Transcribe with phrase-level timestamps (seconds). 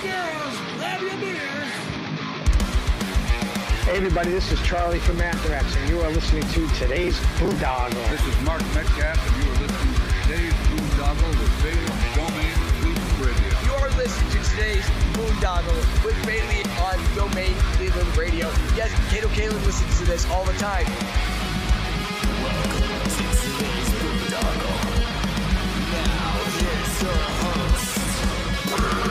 [0.00, 1.72] girls, grab your beers.
[3.84, 8.08] Hey everybody, this is Charlie from Anthrax, and you are listening to today's Boondoggle.
[8.08, 12.56] This is Mark Metcalf, and you are listening to today's Boondoggle with Bailey on Domain
[12.80, 13.52] Cleveland Radio.
[13.66, 18.46] You are listening to today's Boondoggle with Bailey on Domain Cleveland Radio.
[18.74, 20.86] Yes, Kato Kaelin listens to this all the time.
[28.72, 29.09] I am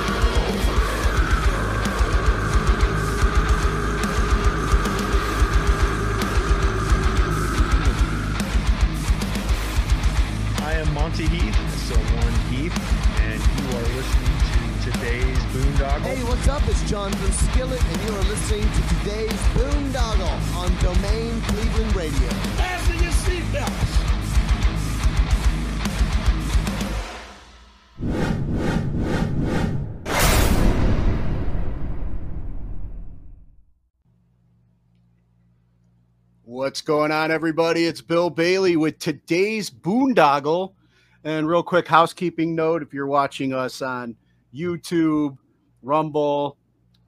[11.10, 12.78] Monty Heath, so one Heath,
[13.22, 14.38] and you are listening
[14.84, 16.02] to today's Boondoggle.
[16.02, 16.62] Hey, what's up?
[16.68, 22.30] It's John from Skillet, and you are listening to today's Boondoggle on Domain Cleveland Radio.
[22.60, 23.96] Fasten your seatbelts.
[36.44, 37.86] What's going on, everybody?
[37.88, 40.76] It's Bill Bailey with today's Boondoggle.
[41.24, 44.16] And real quick housekeeping note if you're watching us on
[44.54, 45.38] YouTube,
[45.82, 46.58] Rumble,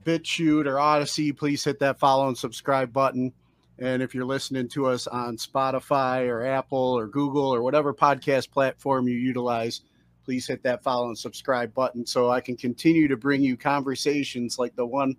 [0.04, 3.32] BitChute, or Odysee, please hit that follow and subscribe button.
[3.78, 8.50] And if you're listening to us on Spotify or Apple or Google or whatever podcast
[8.50, 9.80] platform you utilize,
[10.24, 14.58] please hit that follow and subscribe button so I can continue to bring you conversations
[14.58, 15.16] like the one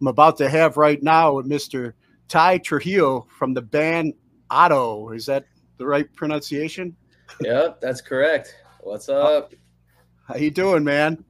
[0.00, 1.92] I'm about to have right now with Mr.
[2.28, 4.14] Tye Trujillo from the band
[4.50, 5.14] OTTTO.
[5.14, 5.44] Is that
[5.76, 6.96] the right pronunciation?
[7.40, 8.54] Yep, that's correct.
[8.80, 9.52] What's up?
[10.26, 11.24] How you doing, man?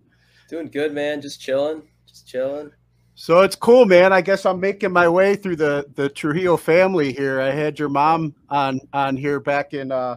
[0.48, 1.20] Doing good, man.
[1.20, 1.82] Just chilling.
[2.06, 2.70] Just chilling.
[3.14, 4.12] So it's cool, man.
[4.12, 7.40] I guess I'm making my way through the the Trujillo family here.
[7.40, 10.16] I had your mom on on here back in uh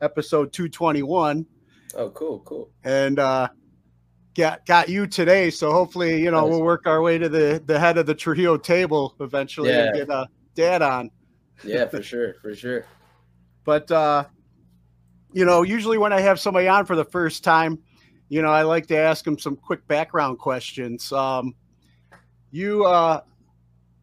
[0.00, 1.46] episode 221
[1.96, 2.70] Oh, cool, cool.
[2.84, 3.48] and uh
[4.34, 5.50] got got you today.
[5.50, 6.50] So hopefully, you know, Nice.
[6.50, 10.00] we'll work our way to the the head of the Trujillo table eventually and Yeah.
[10.00, 11.10] get uh dad on.
[11.62, 12.86] Yeah, for sure, for sure.
[13.64, 14.24] but uh
[15.32, 17.78] you know usually when i have somebody on for the first time
[18.28, 21.54] you know i like to ask them some quick background questions um
[22.50, 23.20] you uh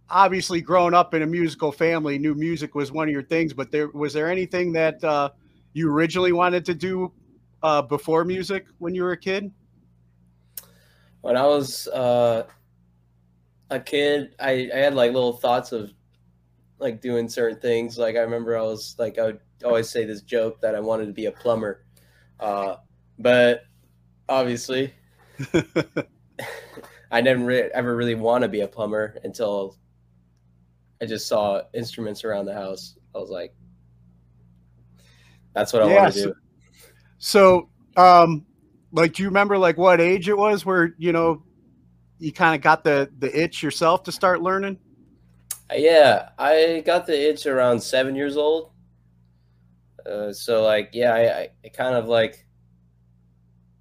[0.09, 3.71] obviously grown up in a musical family knew music was one of your things but
[3.71, 5.29] there was there anything that uh
[5.73, 7.11] you originally wanted to do
[7.63, 9.51] uh before music when you were a kid
[11.21, 12.45] When I was uh,
[13.69, 15.91] a kid, I, I had like little thoughts of
[16.79, 17.97] like doing certain things.
[17.97, 21.07] Like I remember I was like I would always say this joke that I wanted
[21.07, 21.85] to be a plumber,
[22.39, 22.75] uh,
[23.19, 23.63] but
[24.29, 24.93] obviously
[27.11, 29.77] I never re- ever really want to be a plumber until
[31.01, 32.97] I just saw instruments around the house.
[33.15, 33.55] I was like,
[35.53, 36.35] that's what I Yeah, want to so- do.
[37.19, 38.45] so um
[38.91, 41.43] like do you remember like what age it was where you know
[42.19, 44.77] you kind of got the the itch yourself to start learning
[45.75, 48.71] Yeah, I got the itch around seven years old.
[50.07, 52.45] Uh, so like, yeah, I, I, kind of like,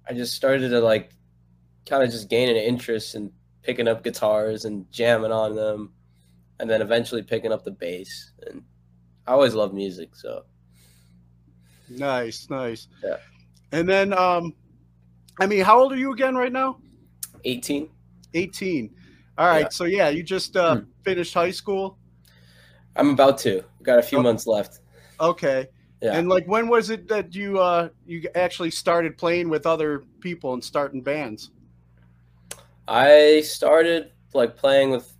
[0.09, 1.11] I just started to like,
[1.85, 3.31] kind of just gain an interest in
[3.63, 5.93] picking up guitars and jamming on them,
[6.59, 8.31] and then eventually picking up the bass.
[8.45, 8.63] And
[9.25, 10.43] I always loved music, so
[11.89, 12.87] Nice, nice.
[13.03, 13.17] Yeah.
[13.71, 14.53] And then, um,
[15.39, 16.79] I mean, how old are you again right now?
[17.45, 17.89] 18.
[18.33, 18.93] 18.
[19.37, 19.61] All right.
[19.61, 19.69] Yeah.
[19.69, 20.83] So, yeah, you just uh, Hmm.
[21.03, 21.97] finished high school.
[22.97, 23.63] I'm about to.
[23.83, 24.23] Got a few Oh.
[24.23, 24.79] months left.
[25.19, 25.67] Okay.
[26.01, 26.17] Yeah.
[26.17, 30.53] And like, when was it that you uh, you actually started playing with other people
[30.53, 31.49] and starting bands?
[32.87, 35.11] I started like playing with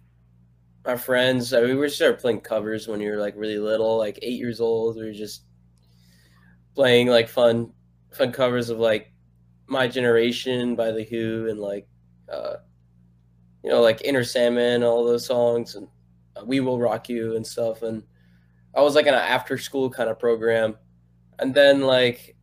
[0.85, 1.53] my friends.
[1.53, 4.61] I mean, we started playing covers when you were like really little, like eight years
[4.61, 4.95] old.
[4.95, 5.43] We were just
[6.75, 7.73] playing like fun,
[8.11, 9.11] fun covers of like
[9.65, 11.87] My Generation by The Who and like,
[12.31, 12.57] uh,
[13.63, 15.87] you know, like Enter Sandman, all those songs, and
[16.37, 17.81] uh, We Will Rock You and stuff.
[17.81, 18.03] And
[18.77, 20.77] I was like in an after school kind of program.
[21.39, 22.37] And then like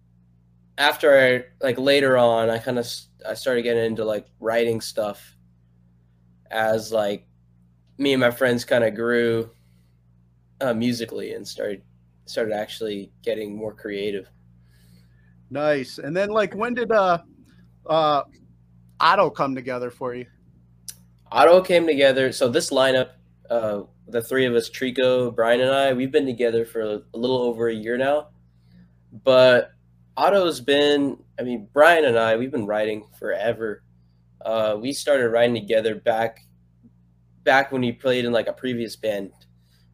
[0.76, 2.86] after I like later on, I kind of
[3.26, 5.36] I started getting into like writing stuff
[6.50, 7.26] as like
[7.96, 9.48] me and my friends kind of grew
[10.60, 11.82] uh, musically and started
[12.26, 14.28] started actually getting more creative.
[15.50, 15.98] Nice.
[15.98, 17.18] And then, like, when did uh,
[17.86, 18.22] uh,
[19.00, 20.26] OTTTO come together for you?
[21.30, 22.32] OTTTO came together.
[22.32, 23.10] So this lineup,
[23.50, 27.38] uh, the three of us, Trico, Brian, and I, we've been together for a little
[27.38, 28.28] over a year now.
[29.24, 29.72] But
[30.16, 33.82] OTTTO's been, I mean, Brian and I, we've been writing forever.
[34.44, 36.46] Uh, we started writing together back,
[37.44, 39.32] back when he played in like a previous band,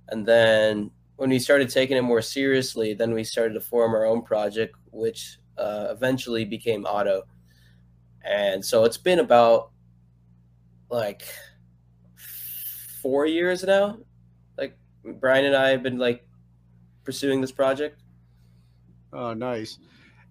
[0.09, 4.07] and then when we started taking it more seriously, then we started to form our
[4.07, 7.23] own project, which uh, eventually became OTTTO.
[8.25, 9.71] And so it's been about
[10.91, 11.23] like
[13.03, 13.99] four years now.
[14.57, 16.27] Like Brian and I have been like
[17.05, 18.01] pursuing this project.
[19.13, 19.79] Oh, nice.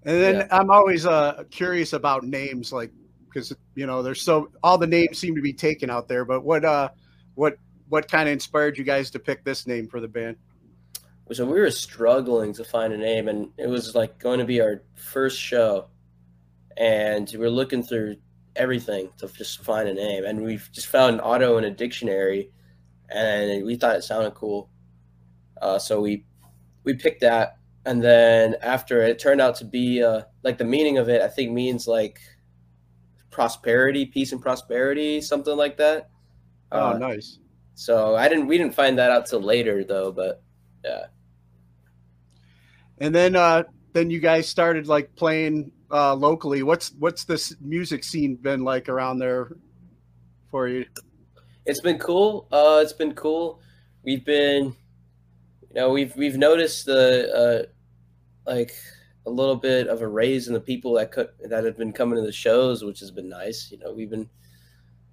[0.03, 0.47] And then Yeah.
[0.51, 2.91] I'm always uh, curious about names, like
[3.25, 6.25] because you know there's so all the names seem to be taken out there.
[6.25, 6.89] But what uh,
[7.35, 7.57] what
[7.89, 10.37] what kind of inspired you guys to pick this name for the band?
[11.31, 14.61] So we were struggling to find a name, and it was like going to be
[14.61, 15.89] our first show,
[16.77, 18.15] and we were looking through
[18.55, 22.51] everything to just find a name, and we just found auto in a dictionary,
[23.11, 24.69] and we thought it sounded cool,
[25.61, 26.25] uh, so we
[26.83, 30.97] we picked that, and then after it turned out to be uh, like the meaning
[30.97, 32.19] of it, I think means like
[33.31, 36.09] prosperity, peace, and prosperity, something like that.
[36.71, 37.39] Oh, Uh, nice.
[37.75, 40.41] So I didn't we didn't find that out till later though, but
[40.83, 41.05] yeah.
[42.99, 43.63] And then uh,
[43.93, 46.63] then you guys started like playing uh, locally.
[46.63, 49.55] What's what's this music scene been like around there
[50.51, 50.85] for you?
[51.69, 52.47] It's been cool.
[52.51, 53.61] Uh, it's been cool.
[54.01, 54.75] We've been,
[55.69, 58.73] you know, we've we've noticed the uh, like
[59.27, 62.15] a little bit of a raise in the people that could that have been coming
[62.15, 63.71] to the shows, which has been nice.
[63.71, 64.27] You know, we've been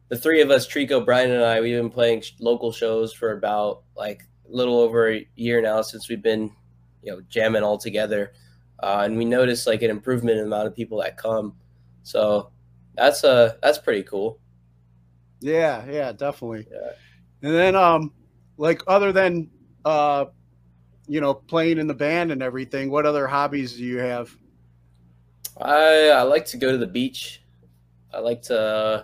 [0.09, 1.61] the three of us, Trico, Brian, and I.
[1.61, 6.09] We've been playing local shows for about like a little over a year now since
[6.09, 6.51] we've been,
[7.03, 8.33] you know, jamming all together,
[8.83, 11.55] uh, and we noticed like an improvement in the amount of people that come.
[12.03, 12.51] So
[12.95, 14.41] that's uh that's pretty cool.
[15.41, 16.67] Yeah, yeah, definitely.
[16.71, 16.93] Yeah.
[17.43, 18.13] And then um
[18.57, 19.51] like other than
[19.85, 20.27] uh
[21.07, 24.31] you know playing in the band and everything, what other hobbies do you have?
[25.61, 27.43] I I like to go to the beach.
[28.13, 29.03] I like to uh,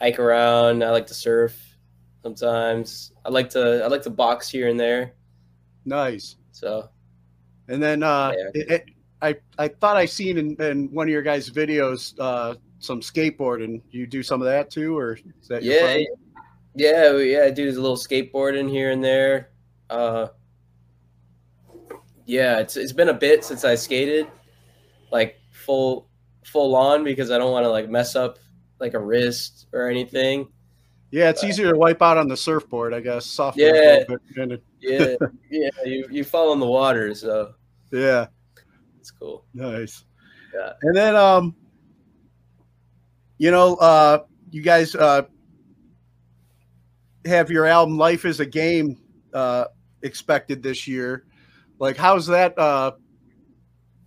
[0.00, 0.84] hike around.
[0.84, 1.58] I like to surf
[2.22, 3.12] sometimes.
[3.24, 5.14] I like to I like to box here and there.
[5.84, 6.36] Nice.
[6.52, 6.88] So
[7.68, 8.50] And then uh Yeah.
[8.60, 8.84] it, it,
[9.20, 13.82] I I thought I seen in, in one of your guys' videos uh some skateboarding.
[13.90, 16.06] You do some of that too, or is that yeah, friend?
[16.74, 17.44] yeah, yeah.
[17.44, 19.50] I do a little skateboarding here and there.
[19.90, 20.28] Uh,
[22.26, 24.26] yeah, it's it's been a bit since I skated,
[25.10, 26.08] like full
[26.44, 28.38] full on because I don't want to like mess up
[28.80, 30.48] like a wrist or anything.
[31.10, 33.24] Yeah, it's easier to wipe out on the surfboard, I guess.
[33.24, 33.56] Soft.
[33.56, 33.68] Yeah.
[33.68, 35.16] a little bit, and it- Yeah,
[35.50, 35.70] yeah.
[35.84, 37.54] You you fall in the water, so
[37.90, 38.26] yeah.
[39.00, 39.44] it's cool.
[39.54, 40.04] Nice.
[40.54, 40.72] Yeah.
[40.82, 41.56] And then um
[43.38, 44.20] you know, uh
[44.50, 45.22] you guys uh
[47.24, 48.98] have your album Life is a Game
[49.32, 49.66] uh
[50.02, 51.24] expected this year.
[51.78, 52.92] Like how's that uh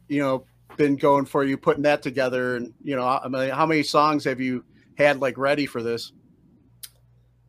[0.08, 0.46] you know
[0.78, 4.24] been going for you putting that together and you know I mean how many songs
[4.26, 4.64] have you
[4.96, 6.12] had like ready for this?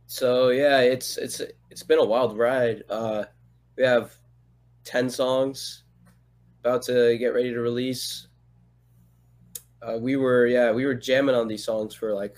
[0.06, 1.40] So yeah, it's it's
[1.70, 2.82] it's been a wild ride.
[2.90, 3.24] Uh,
[3.78, 4.14] we have
[4.84, 5.84] ten songs
[6.60, 8.28] about to get ready to release.
[9.82, 12.36] Uh, we were yeah we were jamming on these songs for like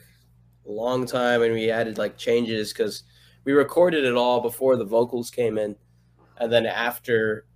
[0.67, 3.03] a long time, and we added like changes because
[3.45, 5.77] we recorded it all before the vocals came in,
[6.39, 7.47] and then after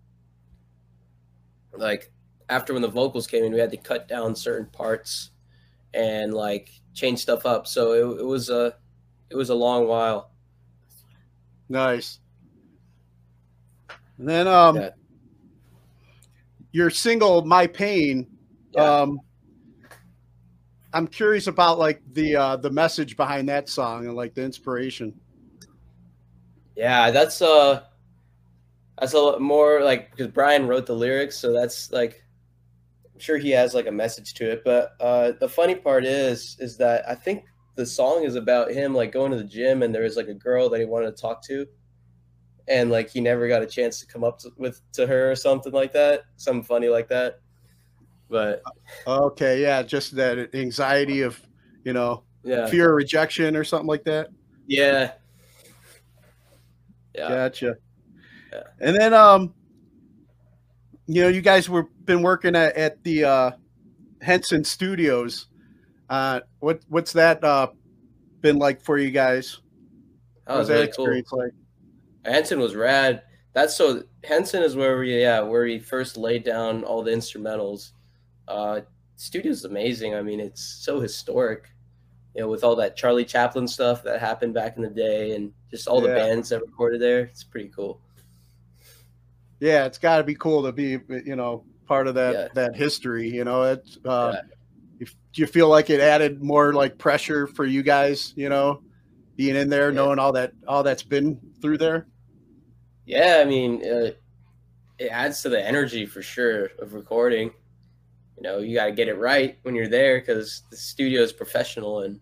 [1.73, 2.13] like
[2.49, 5.31] after when the vocals came in, we had to cut down certain parts
[5.95, 7.67] and like change stuff up.
[7.67, 8.75] So it, it was a
[9.31, 10.33] it was a long while.
[11.69, 12.21] Nice.
[14.19, 14.91] And then um Yeah.
[16.73, 18.27] your single My Pain
[18.75, 19.01] Yeah.
[19.01, 19.21] um
[20.93, 25.21] I'm curious about like the uh the message behind that song and like the inspiration.
[26.77, 27.83] Yeah, that's uh
[28.99, 32.23] that's a lot more like because Brian wrote the lyrics, so that's like
[33.13, 34.63] I'm sure he has like a message to it.
[34.65, 38.95] But uh the funny part is is that I think the song is about him
[38.95, 41.21] like going to the gym and there was like a girl that he wanted to
[41.21, 41.67] talk to
[42.69, 45.35] and like he never got a chance to come up to, with to her or
[45.35, 46.25] something like that.
[46.37, 47.41] Something funny like that.
[48.29, 48.63] But
[49.07, 51.41] Okay, yeah, just that anxiety of,
[51.85, 52.67] you know, yeah.
[52.67, 54.29] fear of rejection or something like that.
[54.67, 55.13] Yeah.
[57.15, 57.29] Yeah.
[57.29, 57.77] Gotcha.
[58.53, 58.63] Yeah.
[58.81, 59.55] And then um
[61.07, 63.51] you know, you guys were been working at, at the uh
[64.21, 65.47] Henson Studios.
[66.11, 67.69] Uh what what's that uh
[68.41, 69.59] been like for you guys?
[70.47, 71.05] That was What's that really cool.
[71.21, 71.53] experience like?
[72.35, 73.23] Henson was rad.
[73.55, 77.93] That's so Henson is where we yeah where we first laid down all the instrumentals.
[78.49, 78.81] Uh,
[79.17, 80.15] studio's amazing.
[80.15, 81.69] I mean, it's so historic.
[82.35, 85.53] You know, with all that Charlie Chaplin stuff that happened back in the day, and
[85.71, 87.21] just all the bands that recorded there.
[87.21, 88.01] It's pretty cool.
[89.61, 92.49] Yeah, it's got to be cool to be, you know, part of that Yeah.
[92.55, 93.29] that history.
[93.29, 93.99] You know, it's.
[94.05, 94.41] Uh, Yeah.
[95.01, 98.35] if, do you feel like it added more like pressure for you guys?
[98.37, 98.83] You know,
[99.37, 99.97] being in there, Yeah.
[99.97, 102.07] knowing all that all that's been through there.
[103.05, 104.11] Yeah, I mean, uh,
[104.99, 107.53] it adds to the energy for sure of recording.
[108.39, 111.33] You know, you got to get it right when you're there because the studio is
[111.33, 112.21] professional and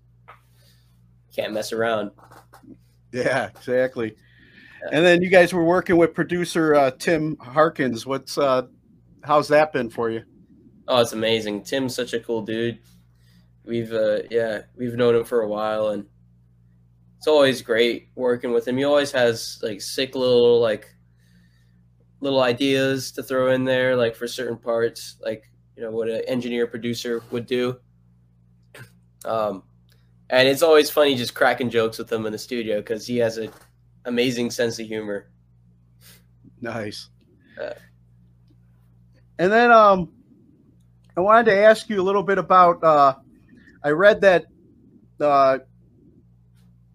[1.35, 2.11] can't mess around.
[3.13, 4.17] Yeah, exactly.
[4.93, 8.07] And then you guys were working with producer uh, Tim Harkins.
[8.07, 8.63] What's uh,
[9.25, 10.23] how's that been for you?
[10.89, 11.65] Oh, it's amazing.
[11.65, 12.79] Tim's such a cool dude.
[13.65, 16.07] We've uh, yeah, we've known him for a while, and
[17.19, 18.79] it's always great working with him.
[18.79, 20.87] He always has like sick little like
[22.21, 25.45] little ideas to throw in there, like for certain parts, like
[25.77, 27.79] you know what an engineer producer would do.
[29.25, 29.63] Um,
[30.31, 33.39] and it's always funny just cracking jokes with him in the studio because he has
[33.39, 33.51] an
[34.05, 35.31] amazing sense of humor.
[36.61, 37.11] Nice.
[37.61, 37.75] Uh,
[39.39, 40.13] And then um,
[41.17, 42.83] I wanted to ask you a little bit about.
[42.83, 43.15] Uh,
[43.85, 44.47] I read that
[45.21, 45.59] uh,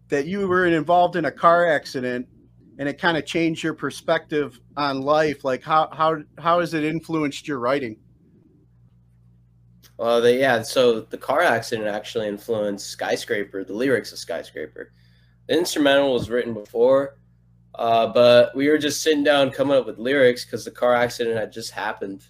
[0.10, 2.28] that you were involved in a car accident,
[2.80, 5.44] and it kind of changed your perspective on life.
[5.44, 7.98] Like how how how has it influenced your writing?
[10.02, 10.64] Well, they, yeah.
[10.64, 14.92] So the car accident actually influenced "Skyscraper," the lyrics of "Skyscraper."
[15.48, 17.20] The instrumental was written before,
[17.76, 21.38] uh, but we were just sitting down coming up with lyrics because the car accident
[21.38, 22.24] had just happened.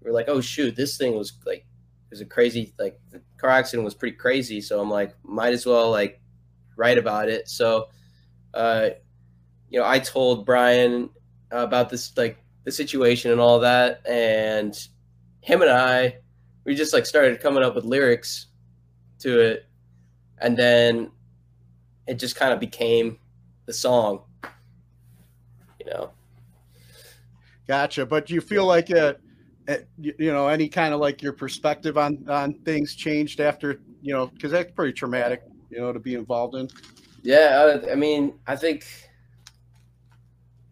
[0.00, 3.20] We are like, "Oh shoot, this thing was like, it was a crazy like the
[3.36, 6.22] car accident was pretty crazy." So I'm like, might as well like
[6.76, 7.50] write about it.
[7.50, 7.88] So,
[8.54, 8.90] uh,
[9.70, 11.10] you know, I told Brian
[11.50, 14.74] about this like the situation and all that, and
[15.42, 16.21] him and I
[16.64, 18.46] we just like started coming up with lyrics
[19.18, 19.66] to it
[20.38, 21.10] and then
[22.06, 23.18] it just kind of became
[23.66, 24.22] the song
[25.78, 26.10] you know
[27.66, 28.04] Gotcha.
[28.04, 29.14] But do you feel like you,
[29.96, 34.26] you know any kind of like your perspective on on things changed after you know
[34.26, 36.68] because that's pretty traumatic you know to be involved in.
[37.22, 38.84] yeah I, I mean i think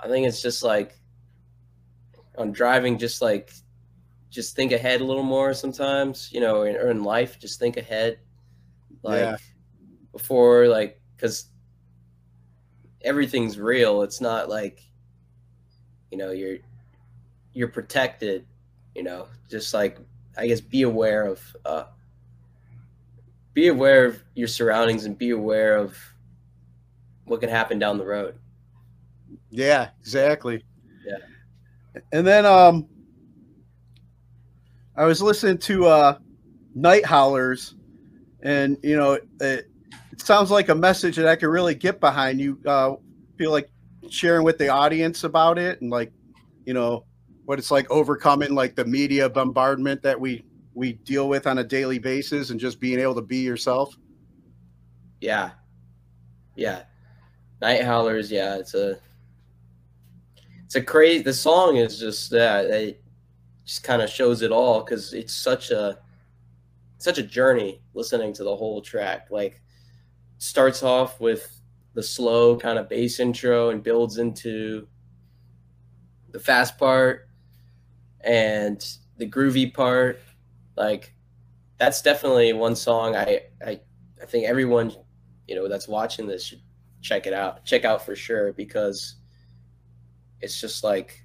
[0.00, 0.98] i think it's just like
[2.36, 3.52] on driving just like
[4.30, 7.76] just think ahead a little more sometimes you know in, or in life just think
[7.76, 8.18] ahead
[9.02, 9.36] like Yeah.
[10.12, 11.46] before like because
[13.02, 14.82] everything's real it's not like
[16.10, 16.58] you know you're
[17.52, 18.46] you're protected
[18.94, 19.98] you know just like
[20.36, 21.84] i guess be aware of uh
[23.54, 25.96] be aware of your surroundings and be aware of
[27.24, 28.38] what can happen down the road
[29.50, 30.64] Yeah, exactly.
[31.04, 31.16] Yeah.
[32.12, 32.86] And then um
[34.96, 36.18] I was listening to uh
[36.74, 37.74] Night Howlers
[38.42, 39.70] and you know it, it
[40.20, 42.40] sounds like a message that I could really get behind.
[42.40, 42.96] You uh
[43.36, 43.70] feel like
[44.08, 46.12] sharing with the audience about it and like
[46.64, 47.04] you know
[47.44, 50.44] what it's like overcoming like the media bombardment that we
[50.74, 53.96] we deal with on a daily basis and just being able to be yourself.
[55.20, 55.50] yeah
[56.56, 56.82] yeah
[57.60, 58.98] night howlers yeah it's a
[60.64, 62.99] it's a crazy the song is just that it
[63.64, 65.98] just kind of shows it all because it's such a
[66.98, 69.28] such a journey listening to the whole track.
[69.30, 69.60] Like
[70.38, 71.60] starts off with
[71.94, 74.86] the slow kind of bass intro and builds into
[76.30, 77.28] the fast part
[78.20, 78.84] and
[79.16, 80.20] the groovy part.
[80.76, 81.14] Like
[81.80, 83.80] that's definitely one song i i,
[84.22, 84.92] I think everyone
[85.48, 86.60] you know that's watching this should
[87.00, 89.16] check it out check out for sure because
[90.42, 91.24] it's just like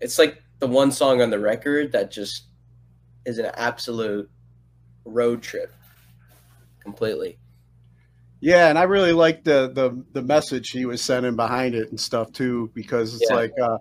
[0.00, 2.46] it's like the one song on the record that just
[3.24, 4.30] is an absolute
[5.04, 5.72] road trip
[6.82, 7.38] completely
[8.40, 12.00] Yeah, and I really like the the the message he was sending behind it and
[12.00, 13.36] stuff too, because it's Yeah.
[13.36, 13.78] like uh,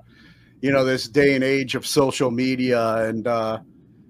[0.61, 3.59] you know this day and age of social media and uh,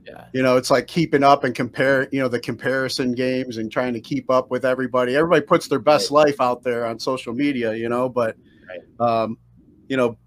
[0.07, 3.71] yeah you know it's like keeping up and compare you know the comparison games and
[3.71, 5.15] trying to keep up with everybody.
[5.15, 8.37] Everybody puts their best life out there on social media, you know, but
[8.99, 9.37] um,
[9.89, 10.17] you know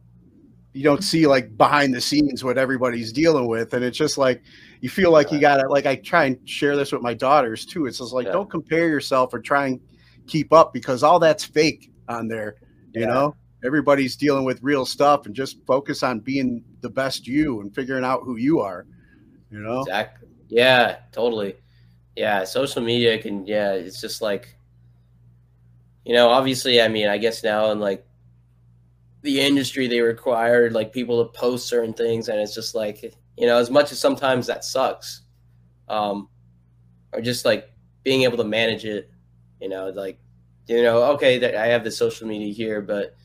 [0.73, 4.43] you don't see like behind the scenes what everybody's dealing with, and it's just like
[4.81, 7.67] you feel like you got to like I try and share this with my daughters
[7.67, 7.87] too.
[7.87, 8.33] It's just like Yeah.
[8.33, 9.81] don't compare yourself or try and
[10.27, 12.57] keep up because all that's fake on there.
[12.95, 13.07] You Yeah.
[13.09, 17.75] know, everybody's dealing with real stuff, and just focus on being the best you and
[17.75, 18.87] figuring out who you are.
[19.51, 20.29] You know, Exactly.
[20.49, 21.57] Yeah, totally.
[22.17, 24.57] Yeah, social media can yeah, it's just like
[26.05, 28.07] you know, obviously I mean, I guess now in like
[29.23, 33.47] the industry they require like people to post certain things and it's just like you
[33.47, 35.23] know, as much as sometimes that sucks.
[35.89, 36.29] Um
[37.13, 37.71] or just like
[38.05, 39.11] being able to manage it,
[39.61, 40.19] you know, like
[40.67, 43.17] you know, okay, that I have the social media here, but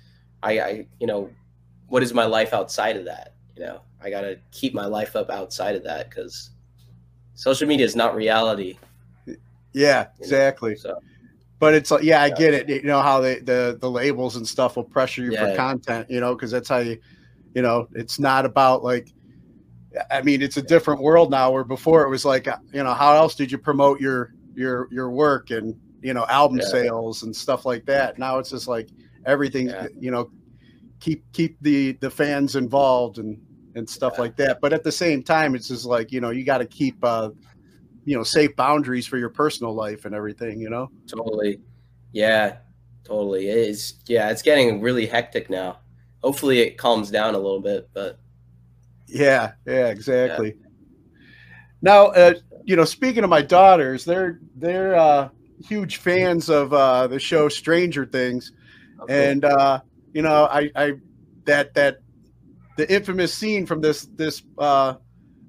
[0.42, 1.30] I, I you know,
[1.88, 3.36] what is my life outside of that?
[3.56, 6.50] You know, I got to keep my life up outside of that because
[7.36, 8.78] social media is not reality.
[9.74, 10.76] yeah, exactly.
[10.76, 10.98] So
[11.60, 12.68] But it's like, yeah, I get it.
[12.68, 16.10] You know how they the the labels and stuff will pressure you for content.
[16.10, 16.98] You know, because that's how you,
[17.54, 19.12] you know, it's not about like.
[20.12, 21.52] I mean, it's a different world now.
[21.52, 25.10] Where before it was like, you know, how else did you promote your your your
[25.10, 26.66] work and you know album Yeah.
[26.66, 28.20] sales and stuff like that.
[28.20, 28.90] Now it's just like
[29.26, 29.88] everything, Yeah.
[29.98, 30.30] you know,
[31.00, 33.40] keep keep the the fans involved and
[33.76, 34.22] and stuff Yeah.
[34.22, 34.60] like that.
[34.62, 37.30] But at the same time, it's just like you know you got to keep uh,
[38.06, 40.60] you know safe boundaries for your personal life and everything.
[40.60, 40.90] You know.
[41.08, 41.60] Totally.
[42.14, 42.58] Yeah,
[43.04, 43.50] totally.
[43.50, 43.96] It is.
[44.08, 45.80] Yeah, it's getting really hectic now.
[46.24, 47.90] Hopefully, it calms down a little bit.
[47.94, 48.20] But
[49.08, 50.56] Yeah, yeah, exactly.
[51.82, 52.34] Now, uh,
[52.64, 55.30] you know, speaking of my daughters, they're they're uh,
[55.64, 58.52] huge fans of uh, the show Stranger Things,
[59.10, 59.82] and uh,
[60.14, 60.94] you know, I, I
[61.46, 62.00] that that
[62.78, 64.96] the infamous scene from this this uh,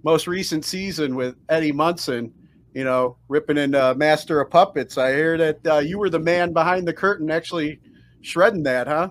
[0.04, 2.32] most recent season with Eddie Munson,
[2.76, 4.98] you know, ripping into Master of Puppets.
[4.98, 7.80] I hear that uh, you were the man behind the curtain, actually
[8.20, 9.08] shredding that, huh?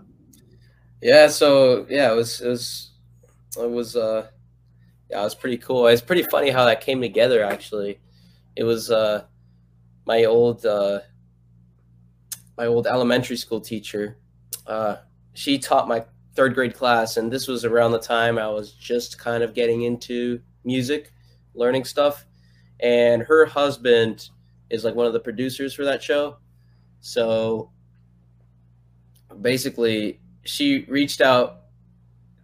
[1.02, 2.92] yeah, so yeah, it was it was
[3.58, 4.28] it was uh
[5.10, 5.88] yeah, it was pretty cool.
[5.88, 7.44] It's pretty funny how that came together.
[7.44, 8.00] Actually,
[8.56, 9.24] it was uh
[10.06, 11.00] my old uh
[12.60, 14.20] my old elementary school teacher.
[14.68, 14.98] Uh,
[15.34, 16.06] she taught my
[16.36, 19.82] third grade class, and this was around the time I was just kind of getting
[19.82, 21.12] into music,
[21.56, 22.28] learning stuff.
[22.80, 24.30] And her husband
[24.70, 26.38] is like one of the producers for that show.
[27.00, 27.72] So
[29.42, 31.62] basically, she reached out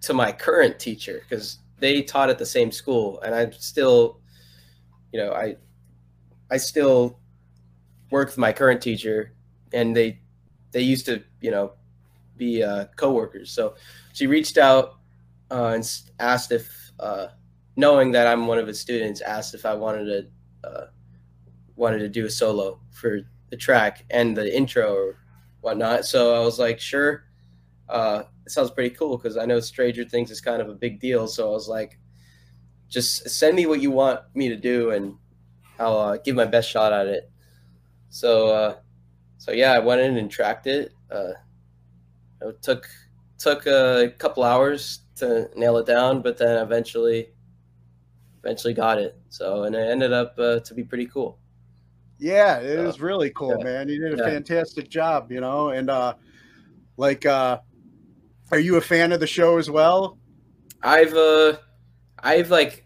[0.02, 4.20] to my current teacher because they taught at the same school, and I'm still,
[5.12, 5.56] you know, I,
[6.50, 7.20] I still
[8.10, 9.34] work with my current teacher,
[9.74, 10.20] and they,
[10.72, 11.74] they used to, you know,
[12.38, 13.52] be uh, coworkers.
[13.52, 13.76] So
[14.14, 14.96] she reached out
[15.50, 17.28] uh, and asked if, uh,
[17.75, 20.06] knowing that I'm one of his students, asked if I wanted
[20.63, 20.86] to, uh,
[21.75, 25.18] wanted to do a solo for the track and the intro or
[25.62, 26.06] whatnot.
[26.06, 27.25] So I was like, sure.
[27.90, 31.00] Uh, it sounds pretty cool because I know Stranger Things is kind of a big
[31.00, 31.28] deal.
[31.28, 32.00] So I was like,
[32.88, 35.15] just send me what you want me to do, and
[35.80, 37.32] I'll uh, give my best shot at it.
[38.10, 38.76] So, uh,
[39.38, 40.93] so yeah, I went in and tracked it.
[41.10, 41.34] Uh,
[42.41, 42.88] it took
[43.38, 47.30] took a couple hours to nail it down, but then eventually,
[48.43, 49.17] eventually got it.
[49.30, 51.38] So, and it ended up uh, to be pretty cool.
[52.17, 53.63] Yeah, it So, was really cool, yeah.
[53.63, 53.89] man.
[53.89, 54.30] You did a Yeah.
[54.30, 55.69] fantastic job, you know.
[55.69, 56.13] And uh
[56.97, 57.60] like uh
[58.51, 60.17] are you a fan of the show as well?
[60.84, 61.58] I've uh
[62.19, 62.86] I've like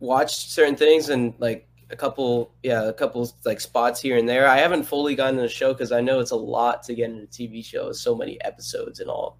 [0.00, 4.48] watched certain things and like a couple yeah, a couple like spots here and there.
[4.48, 7.10] I haven't fully gotten to the show because I know it's a lot to get
[7.10, 9.38] into a TV show, It's so many episodes and all.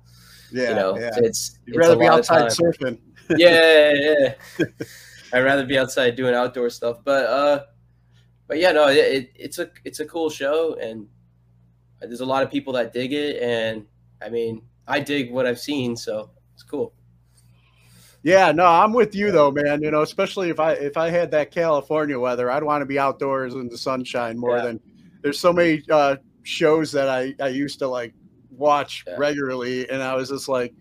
[0.52, 1.10] Yeah, you know, yeah.
[1.16, 2.98] it's You'd it's rather be outside surfing.
[3.36, 4.64] yeah, yeah, yeah.
[5.32, 6.98] I'd rather be outside doing outdoor stuff.
[7.04, 7.64] But uh
[8.48, 11.06] but yeah, no, it, it, it's a it's a cool show and
[12.00, 13.86] there's a lot of people that dig it and
[14.20, 16.92] I mean, I dig what I've seen, so it's cool.
[18.24, 19.82] Yeah, no, I'm with you though, man.
[19.82, 22.98] You know, especially if I if I had that California weather, I'd want to be
[22.98, 24.64] outdoors in the sunshine more Yeah.
[24.64, 24.80] than
[25.22, 28.14] there's so many uh shows that I I used to like
[28.50, 29.16] watch Yeah.
[29.16, 30.72] regularly and I was just like,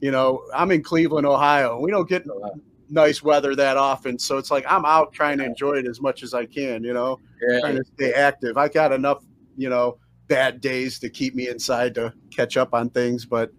[0.00, 1.78] you know, I'm in Cleveland, Ohio.
[1.78, 2.50] We don't get So, uh,
[2.90, 6.22] nice weather that often, so it's like I'm out trying to enjoy it as much
[6.22, 7.18] as I can, you know.
[7.46, 7.60] yeah.
[7.60, 8.56] trying to stay active.
[8.56, 9.24] I got enough,
[9.56, 9.98] you know,
[10.28, 13.50] bad days to keep me inside to catch up on things, but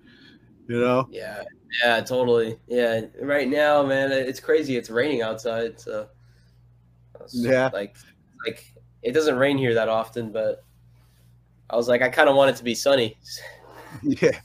[0.67, 1.43] you know, Yeah,
[1.83, 2.57] yeah, totally.
[2.67, 4.77] Yeah, right now, man, it's crazy.
[4.77, 6.07] It's raining outside, so
[7.31, 7.69] Yeah.
[7.73, 7.95] like
[8.45, 8.65] like
[9.01, 10.63] it doesn't rain here that often, but
[11.69, 13.17] I was like, I kind of want it to be sunny.
[14.03, 14.39] yeah,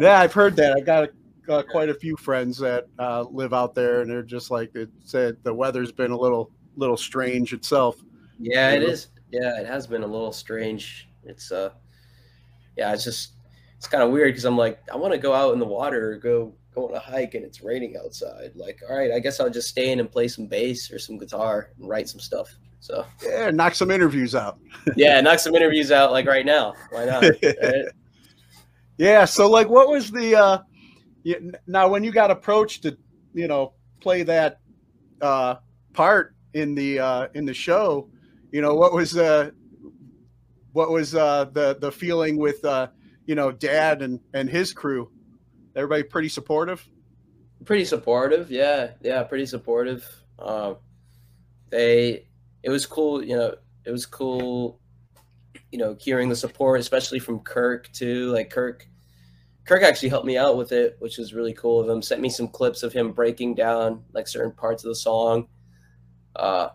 [0.00, 0.76] yeah, I've heard that.
[0.76, 1.08] I got
[1.48, 4.90] uh, quite a few friends that uh, live out there, and they're just like it
[5.04, 7.96] said the weather's been a little little strange itself.
[8.38, 9.08] Yeah, it is.
[9.30, 11.08] Yeah, it has been a little strange.
[11.24, 11.70] It's uh,
[12.76, 13.32] yeah, it's just
[13.76, 16.12] it's kind of weird because I'm like, I want to go out in the water
[16.12, 18.52] or go go on a hike, and it's raining outside.
[18.54, 21.18] Like, all right, I guess I'll just stay in and play some bass or some
[21.18, 22.48] guitar and write some stuff.
[22.80, 24.58] So Yeah, knock some interviews out.
[24.96, 26.74] yeah, knock some interviews out like right now.
[26.90, 27.22] Why not?
[27.22, 27.84] right?
[28.98, 29.26] Yeah.
[29.26, 30.58] So, like, what was the uh,
[31.66, 32.96] now when you got approached to,
[33.34, 34.60] you know, play that
[35.20, 35.56] uh,
[35.92, 38.08] part in the uh, in the show?
[38.52, 39.50] You know, what was uh,
[40.72, 42.88] what was uh, the the feeling with uh,
[43.26, 45.10] you know, Dad and and his crew?
[45.76, 46.86] Everybody pretty supportive.
[47.64, 50.04] pretty supportive yeah yeah pretty supportive
[50.38, 50.76] um
[51.70, 52.24] they
[52.62, 54.78] it was cool you know it was cool
[55.72, 58.86] you know hearing the support especially from kirk too like kirk
[59.68, 62.30] kirk actually helped me out with it which was really cool of him sent me
[62.30, 65.46] some clips of him breaking down like certain parts of the song
[66.36, 66.70] uh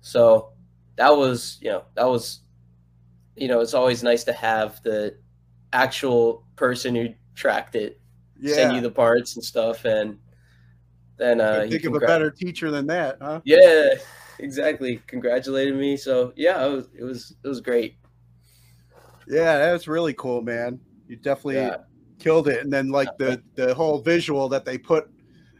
[0.00, 0.52] so
[0.96, 2.40] that was you know that was
[3.36, 5.14] you know it's always nice to have the
[5.74, 8.00] actual person who tracked it
[8.42, 10.18] send you the parts and stuff and
[11.18, 13.40] then uh think of a better teacher than that, huh?
[13.44, 13.90] yeah
[14.38, 17.98] exactly congratulated me so yeah it was it was, it was great
[19.28, 20.80] Yeah, that's really cool, man.
[21.06, 21.76] You definitely Yeah.
[22.18, 22.62] Killed it.
[22.62, 25.10] And then like the the whole visual that they put,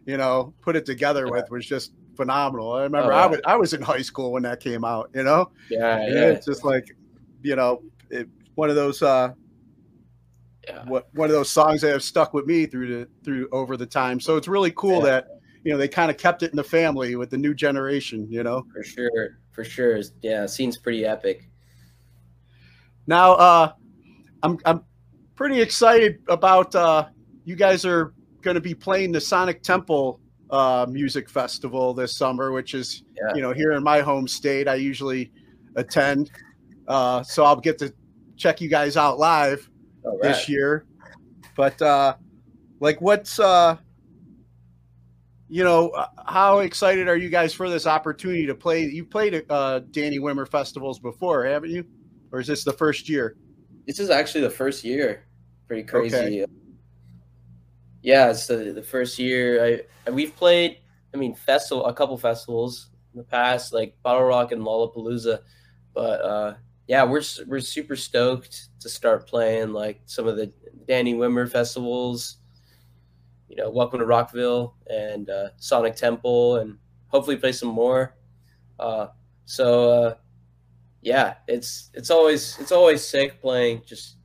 [0.07, 1.33] you know, put it together Yeah.
[1.33, 2.73] with was just phenomenal.
[2.73, 5.23] I remember Oh, I was I was in high school when that came out, you
[5.23, 5.51] know?
[5.71, 6.97] Yeah, yeah, It's just like,
[7.42, 9.33] you know, it, one of those uh
[10.66, 10.85] yeah.
[10.87, 13.87] what one of those songs that have stuck with me through the through over the
[13.87, 14.21] time.
[14.21, 15.05] So it's really cool Yeah.
[15.12, 15.29] that
[15.64, 18.42] you know they kind of kept it in the family with the new generation, you
[18.42, 18.66] know.
[18.73, 20.01] For sure, for sure.
[20.23, 21.49] Yeah, scene's pretty epic.
[23.07, 23.73] Now, uh,
[24.42, 24.85] I'm I'm
[25.38, 27.07] pretty excited about uh,
[27.44, 30.20] you guys are going to be playing the Sonic Temple
[30.51, 33.37] uh, Music Festival this summer, which is Yeah.
[33.37, 34.66] you know here in my home state.
[34.66, 35.31] I usually
[35.77, 36.33] attend,
[36.88, 37.94] uh, so I'll get to
[38.37, 39.70] check you guys out live
[40.05, 40.22] right.
[40.22, 40.87] this year.
[41.57, 42.16] But uh,
[42.81, 43.77] like, what's uh,
[45.48, 48.87] you know, uh, how excited are you guys for this opportunity to play?
[48.87, 51.85] You played uh, Danny Wimmer festivals before, haven't you?
[52.33, 53.37] Or is this the first year?
[53.87, 55.27] This is actually the first year.
[55.68, 56.42] Pretty crazy.
[56.42, 56.46] Okay.
[58.00, 59.85] Yeah, so the, first year.
[60.07, 60.78] I we've played.
[61.12, 65.40] I mean, festival a couple festivals in the past, like Bottle Rock and Lollapalooza.
[65.92, 66.54] But uh,
[66.87, 70.52] yeah, we're we're super stoked to start playing like some of the
[70.87, 72.38] Danny Wimmer festivals.
[73.48, 76.78] You know, Welcome to Rockville and uh, Sonic Temple, and
[77.09, 78.16] hopefully play some more.
[78.78, 79.09] Uh,
[79.44, 80.14] so uh,
[81.02, 84.17] yeah, it's it's always it's always sick playing just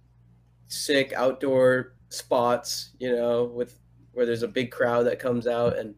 [0.67, 3.80] sick outdoor spots, you know, with
[4.13, 5.95] where there's a big crowd that comes out and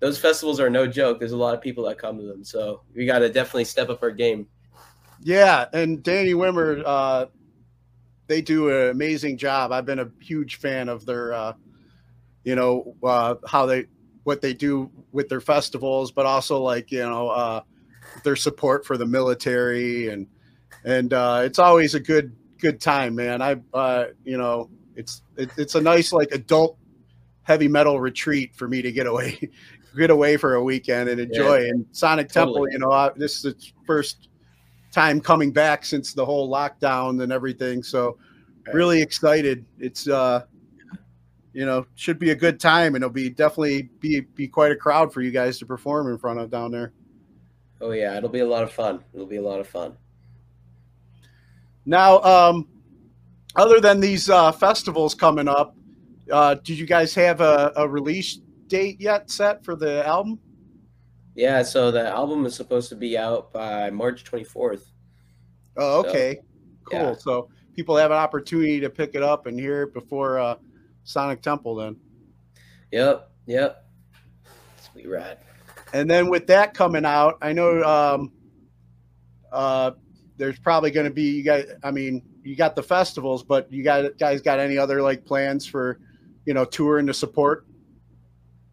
[0.00, 1.18] those festivals are no joke.
[1.18, 2.44] There's a lot of people that come to them.
[2.44, 4.46] So we got to definitely step up our game.
[5.22, 7.26] Yeah, and Danny Wimmer, uh,
[8.26, 9.72] they do an amazing job.
[9.72, 11.52] I've been a huge fan of their, uh,
[12.44, 13.86] you know, uh, how they
[14.24, 17.60] what they do with their festivals, but also like you know uh,
[18.24, 20.26] their support for the military and
[20.84, 23.42] and uh, it's always a good good time, man.
[23.42, 26.78] I uh, you know it's it, it's a nice like adult
[27.42, 29.38] heavy metal retreat for me to get away
[29.96, 31.68] get away for a weekend and enjoy.
[31.68, 34.28] And Sonic Temple, you know, I, this is the first
[34.92, 37.82] time coming back since the whole lockdown and everything.
[37.82, 38.18] So
[38.66, 38.76] Right.
[38.76, 39.66] really excited.
[39.78, 40.44] It's uh
[41.52, 44.76] you know, should be a good time and it'll be definitely be be quite a
[44.76, 46.94] crowd for you guys to perform in front of down there.
[47.82, 49.04] Oh yeah, it'll be a lot of fun.
[49.12, 49.98] It'll be a lot of fun.
[51.86, 52.68] Now, um
[53.56, 55.76] other than these uh festivals coming up,
[56.30, 60.38] uh did you guys have a, a release date yet set for the album?
[61.34, 64.82] Yeah, so the album is supposed to be out by March 24th.
[65.76, 66.38] Oh, So, okay.
[66.84, 66.98] cool.
[67.00, 67.14] yeah.
[67.14, 70.56] So people have an opportunity to pick it up and hear it before uh
[71.04, 71.96] Sonic Temple then.
[72.92, 73.84] Yep, yep.
[74.92, 75.38] Sweet rad.
[75.92, 78.32] And then with that coming out, I know um,
[79.52, 79.92] uh,
[80.36, 81.66] there's probably going to be you guys.
[81.82, 85.66] I mean, you got the festivals, but you got guys got any other like plans
[85.66, 86.00] for,
[86.44, 87.66] you know, touring to support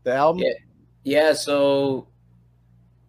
[0.03, 0.43] the album?
[0.43, 0.53] Yeah.
[1.03, 2.07] Yeah, so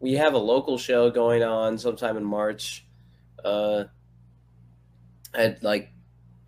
[0.00, 2.86] we have a local show going on sometime in March.
[3.44, 3.84] Uh
[5.34, 5.90] at like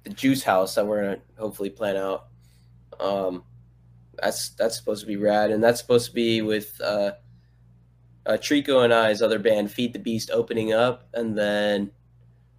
[0.04, 2.26] the Juice House that we're gonna hopefully plan out.
[3.00, 3.44] Um
[4.22, 7.12] that's that's supposed to be rad and that's supposed to be with uh
[8.26, 11.90] uh Trico and I's other band Feed the Beast opening up and then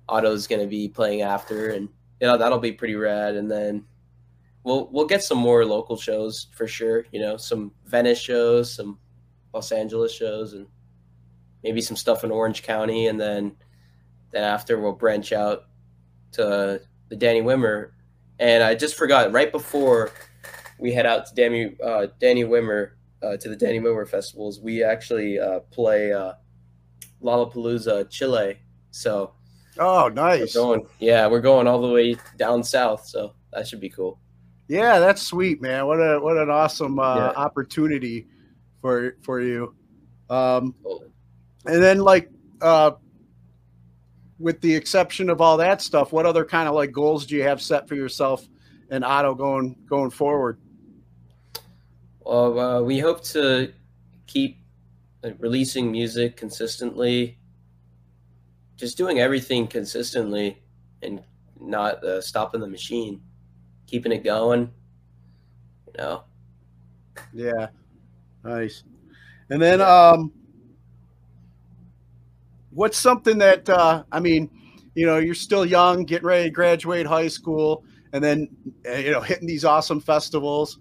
[0.09, 3.85] OTTTO's gonna be playing after and you know that'll be pretty rad and then
[4.65, 7.05] we'll we'll get some more local shows for sure.
[7.13, 8.99] You know, some Venice shows, some
[9.53, 10.67] Los Angeles shows, and
[11.63, 13.55] maybe some stuff in Orange County, and then
[14.31, 15.67] then after we'll branch out
[16.33, 17.91] to the Danny Wimmer.
[18.39, 20.11] And I just forgot right before
[20.77, 24.83] we head out to Danny uh, Danny Wimmer uh, to the Danny Wimmer festivals, we
[24.83, 26.33] actually uh, play uh,
[27.21, 28.59] Lollapalooza, Chile.
[28.91, 29.33] So
[29.77, 30.53] Oh, we're nice.
[30.53, 33.05] going, yeah, we're going all the way down south.
[33.07, 34.19] So that should be cool.
[34.67, 35.85] Yeah, that's sweet, man.
[35.85, 37.31] What a what an awesome uh, Yeah.
[37.35, 38.27] opportunity
[38.81, 39.75] for for you.
[40.29, 40.73] Um,
[41.65, 42.29] and then like
[42.61, 42.91] uh,
[44.39, 47.43] with the exception of all that stuff, what other kind of like goals do you
[47.43, 48.47] have set for yourself
[48.89, 50.59] and OTTTO going going forward?
[52.25, 53.73] Uh, we hope to
[54.27, 54.59] keep
[55.39, 57.37] releasing music consistently,
[58.77, 60.61] just doing everything consistently,
[61.01, 61.23] and
[61.59, 63.21] not uh, stopping the machine,
[63.87, 64.71] keeping it going.
[65.87, 66.23] You know,
[67.33, 67.67] Yeah,
[68.43, 68.83] nice.
[69.49, 70.31] And then, um,
[72.71, 74.49] what's something that uh, I mean,
[74.95, 77.83] you know, you're still young, getting ready to graduate high school,
[78.13, 78.47] and then
[78.89, 80.79] uh, you know, hitting these awesome festivals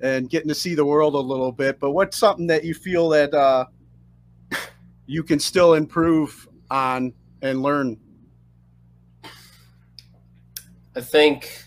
[0.00, 1.78] and getting to see the world a little bit.
[1.78, 3.66] But what's something that you feel that uh,
[5.06, 7.98] you can still improve on and learn?
[10.96, 11.64] I think.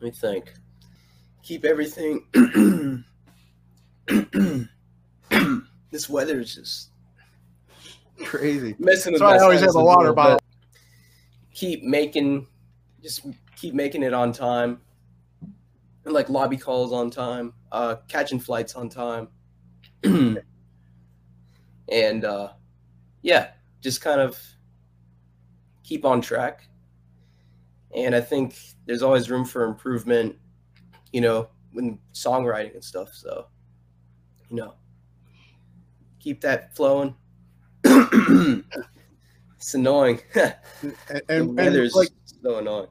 [0.00, 0.52] Let me think.
[1.42, 2.24] Keep everything.
[5.90, 6.90] this weather is just
[8.24, 8.76] Crazy.
[8.78, 10.40] messing with So I always have a water bottle.
[11.54, 12.46] Keep making,
[13.02, 14.80] just keep making it on time.
[16.04, 19.28] And like lobby calls on time, uh, catching flights on time,
[20.04, 20.44] and
[22.24, 22.48] uh,
[23.22, 24.38] yeah, just kind of
[25.84, 26.68] keep on track.
[27.94, 30.36] And I think there's always room for improvement,
[31.12, 33.10] you know, when songwriting and stuff.
[33.12, 33.46] So,
[34.48, 34.74] you know,
[36.18, 37.14] keep that flowing.
[37.84, 40.20] it's annoying.
[40.82, 42.08] And, the and, and weather's like
[42.42, 42.88] so annoying.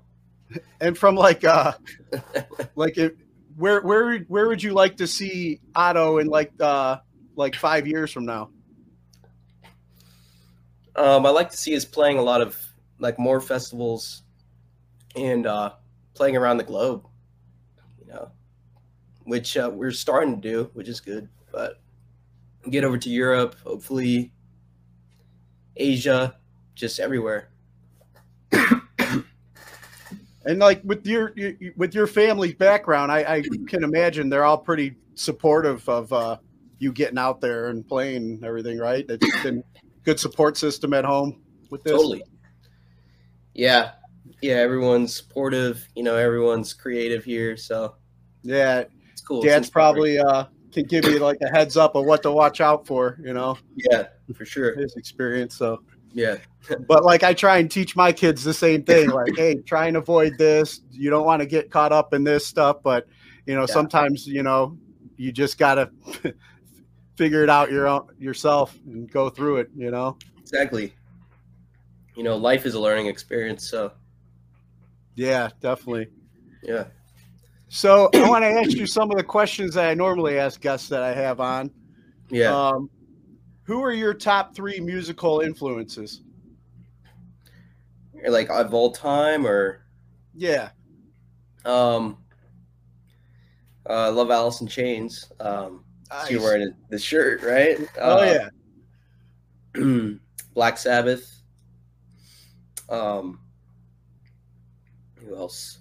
[0.79, 1.73] And from like uh
[2.75, 3.17] like it,
[3.55, 6.97] where where where would you like to see OTTTO in like uh
[7.35, 8.49] like five years from now?
[10.95, 12.57] Um, I like to see us playing a lot of
[12.99, 14.23] like more festivals
[15.15, 15.73] and uh,
[16.13, 17.07] playing around the globe.
[17.99, 18.31] You know,
[19.23, 21.29] which uh, we're starting to do, which is good.
[21.51, 21.81] But
[22.69, 24.31] get over to Europe, hopefully
[25.75, 26.35] Asia,
[26.75, 27.49] just everywhere.
[30.45, 31.33] And like with your
[31.75, 36.37] with your family background, I, I can imagine they're all pretty supportive of uh,
[36.79, 39.05] you getting out there and playing and everything, right?
[39.07, 39.63] It's been
[40.03, 41.93] good support system at home with this.
[41.93, 42.23] Totally.
[43.53, 43.91] Yeah,
[44.41, 44.55] yeah.
[44.55, 45.87] Everyone's supportive.
[45.95, 47.95] You know, everyone's creative here, so
[48.43, 49.41] Yeah, it's cool.
[49.41, 52.61] Dad's It's probably uh, can give you like a heads up of what to watch
[52.61, 54.75] out for, you know, yeah, for sure.
[54.75, 55.55] his experience.
[55.55, 56.37] So, Yeah,
[56.87, 59.09] but like I try and teach my kids the same thing.
[59.13, 60.81] Like, hey, try and avoid this.
[60.91, 63.07] You don't want to get caught up in this stuff, but
[63.45, 63.65] you know, Yeah.
[63.73, 64.77] sometimes you know
[65.17, 65.91] you just gotta
[67.17, 69.69] figure it out your own yourself and go through it.
[69.75, 70.17] You know.
[70.39, 70.93] exactly.
[72.15, 73.91] You know, life is a learning experience, so
[75.15, 76.07] Yeah, definitely.
[76.61, 76.85] yeah.
[77.69, 80.89] So I want to ask you some of the questions that I normally ask guests
[80.89, 81.71] that I have on.
[82.29, 82.53] Yeah.
[82.53, 82.89] Um,
[83.63, 86.21] who are your top three musical influences?
[88.27, 89.83] like of all time or
[90.35, 90.69] Yeah.
[91.65, 92.17] um
[93.89, 95.31] uh I love Alice in Chains.
[95.39, 95.83] Um
[96.23, 97.79] so you're wearing the shirt, right?
[97.99, 98.49] Oh Uh,
[99.75, 100.09] yeah.
[100.53, 101.41] Black Sabbath.
[102.89, 103.39] Um
[105.15, 105.79] who else?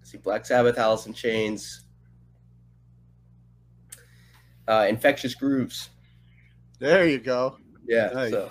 [0.00, 1.84] Let's see Black Sabbath, Alice in Chains.
[4.68, 5.88] Uh Infectious Grooves.
[6.84, 7.56] There you go.
[7.86, 8.10] Yeah.
[8.12, 8.32] Nice.
[8.32, 8.50] So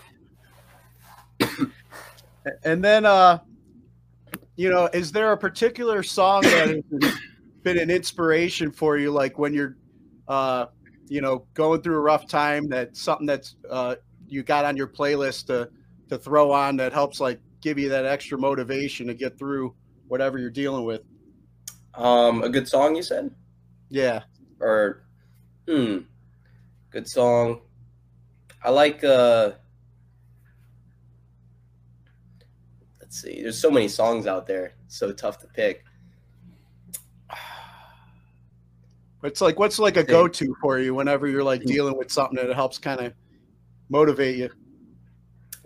[2.64, 3.38] And then, uh,
[4.56, 7.14] you know, is there a particular song that has
[7.62, 9.78] been an inspiration for you, like when you're,
[10.28, 10.66] uh,
[11.10, 12.68] you know, going through a rough time?
[12.70, 15.70] That something that's uh, you got on your playlist to
[16.10, 19.76] to throw on that helps, like, give you that extra motivation to get through
[20.08, 21.02] whatever you're dealing with.
[21.94, 23.30] um a good song you said?
[23.90, 24.24] Yeah.
[24.60, 25.04] or
[25.68, 26.00] hmm
[26.90, 27.62] good song
[28.64, 29.52] i like uh
[33.00, 35.84] let's see there's so many songs out there it's so tough to pick.
[39.24, 42.54] It's like what's like a go-to for you whenever you're like dealing with something that
[42.54, 43.14] helps kind of
[43.90, 44.50] motivate you.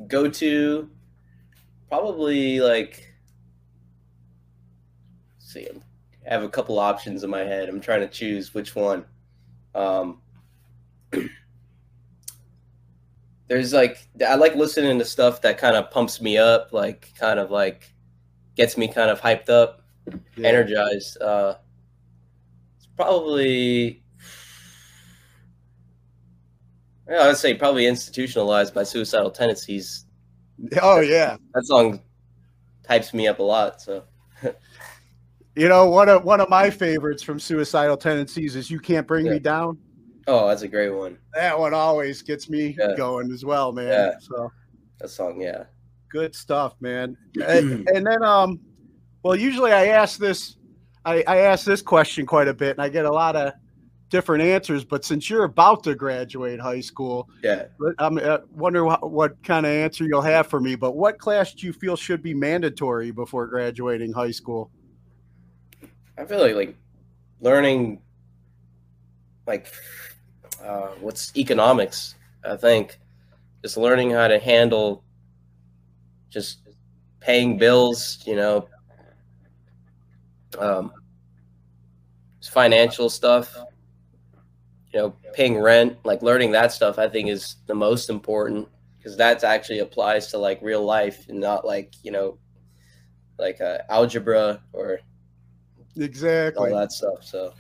[0.08, 0.90] go to
[1.90, 3.12] probably like
[5.38, 5.68] let's see
[6.26, 9.04] i have a couple options in my head i'm trying to choose which one.
[9.74, 10.22] Um
[13.48, 17.40] there's like i like listening to stuff that kind of pumps me up like kind
[17.40, 17.94] of like
[18.56, 19.82] gets me kind of hyped up
[20.36, 20.48] Yeah.
[20.50, 21.56] energized uh
[22.78, 24.04] it's probably
[27.10, 30.06] yeah, I would say probably institutionalized by suicidal tendencies
[30.82, 31.38] Oh yeah.
[31.54, 32.02] that song
[32.84, 33.82] types me up a lot.
[33.82, 34.04] So
[35.56, 39.26] You know, one of one of my favorites from Suicidal Tendencies is "You Can't Bring
[39.30, 39.78] Me Down."
[40.28, 41.18] Oh, that's a great one.
[41.34, 42.96] That one always gets me Yeah.
[42.96, 43.88] going as well, man.
[43.88, 44.14] Yeah.
[44.20, 44.52] So
[45.00, 45.64] That song, yeah.
[46.10, 47.18] good stuff, man.
[47.46, 48.60] and, and then, um,
[49.24, 50.58] well, usually I ask this,
[51.06, 53.54] I, I ask this question quite a bit, and I get a lot of
[54.10, 54.84] different answers.
[54.86, 57.66] But since you're about to graduate high school, Yeah.
[58.00, 60.76] I'm uh, wonder what, what kind of answer you'll have for me.
[60.76, 64.72] But what class do you feel should be mandatory before graduating high school?
[66.18, 66.76] I feel like like
[67.42, 68.02] learning
[69.46, 69.72] like
[70.64, 73.00] uh what's economics, I think.
[73.62, 75.04] Just learning how to handle
[76.30, 76.60] just
[77.20, 78.70] paying bills, you know,
[80.60, 80.92] um
[82.52, 83.56] financial stuff.
[84.94, 88.68] You know, paying rent, like learning that stuff I think is the most important
[88.98, 92.40] because that actually applies to like real life and not like, you know,
[93.38, 95.00] like uh, algebra or
[95.98, 96.72] Exactly.
[96.72, 97.24] all that stuff.
[97.24, 97.54] So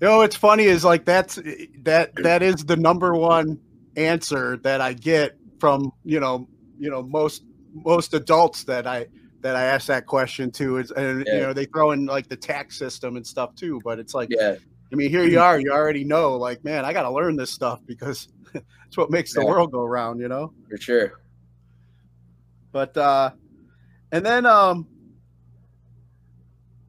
[0.00, 1.36] You know, what's funny is like that's
[1.82, 3.60] that that is the number one
[3.96, 9.06] answer that I get from you know you know most most adults that I
[9.40, 12.36] that I ask that question to is and you know they throw in like the
[12.36, 14.56] tax system and stuff too, but it's like yeah,
[14.92, 17.50] I mean here you are, you already know like man I got to learn this
[17.50, 18.28] stuff because
[18.86, 20.52] it's what makes the world go round, you know.
[20.68, 21.20] for sure.
[22.72, 23.30] But uh
[24.12, 24.88] and then um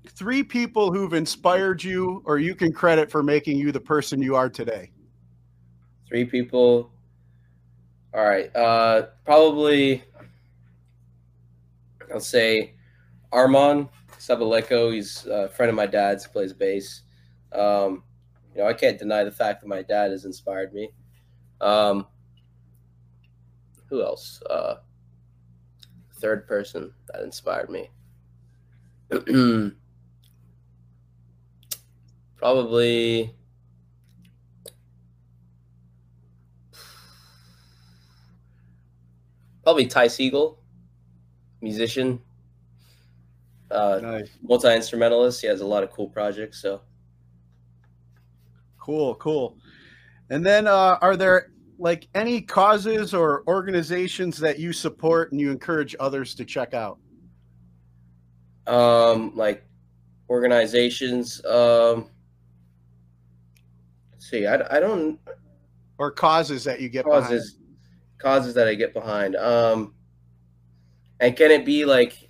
[0.10, 4.36] three people who've inspired you or you can credit for making you the person you
[4.36, 4.91] are today.
[6.08, 6.91] Three people.
[8.13, 8.54] All right.
[8.56, 10.04] Uh, probably.
[12.13, 12.76] I'll say
[13.32, 13.89] Armand
[14.20, 14.94] Sabal-Lecco.
[14.94, 16.28] He's a friend of my dad's.
[16.28, 17.02] Plays bass.
[17.52, 18.04] Um,
[18.54, 20.89] you know, I can't deny the fact that my dad has inspired me.
[21.62, 22.08] Um,
[23.89, 24.41] who else?
[24.50, 24.76] Uh,
[26.20, 27.89] third person that inspired me.
[32.45, 33.34] Probably.
[39.63, 40.58] Probably Ty Segall,
[41.60, 42.21] musician,
[43.71, 44.29] uh, Nice.
[44.43, 45.41] multi instrumentalist.
[45.41, 46.62] He has a lot of cool projects.
[46.62, 46.81] So
[48.77, 49.58] Cool, cool.
[50.29, 55.49] And then uh are there like any causes or organizations that you support and you
[55.49, 56.99] encourage others to check out?
[58.67, 59.63] um like
[60.29, 62.08] organizations um
[64.30, 65.20] see I, I don't
[65.98, 67.36] Or causes that you get behind?
[67.36, 67.58] causes
[68.20, 69.94] causes that i get behind um
[71.20, 72.30] and can it be like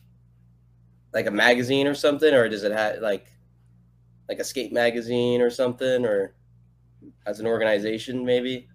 [1.14, 3.28] like a magazine or something or does it have like
[4.30, 6.36] like a skate magazine or something or
[7.26, 8.68] as an organization maybe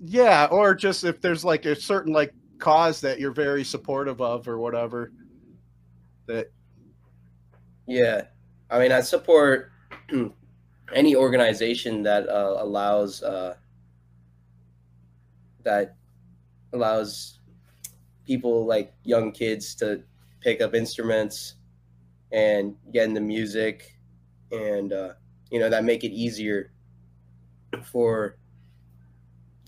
[0.00, 4.48] Yeah, or just if there's like a certain like cause that you're very supportive of
[4.48, 5.12] or whatever.
[6.26, 6.52] That
[7.86, 8.26] Yeah,
[8.70, 9.70] I mean, I support
[10.92, 13.54] any organization that uh, allows uh,
[15.62, 15.96] that
[16.72, 17.38] allows
[18.26, 20.02] people like young kids to
[20.40, 21.54] pick up instruments
[22.32, 23.96] and get into music,
[24.52, 25.14] and uh,
[25.50, 26.72] you know that make it easier
[27.84, 28.36] for